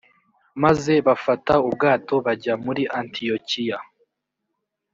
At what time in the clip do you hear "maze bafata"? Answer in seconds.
0.63-1.53